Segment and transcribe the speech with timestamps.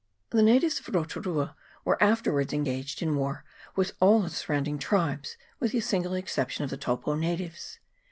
[0.31, 1.55] The natives of Rotu rua
[1.85, 3.43] were afterwards engaged in war
[3.75, 7.77] with all the surrounding tribes, with the single exception of the Taupo natives.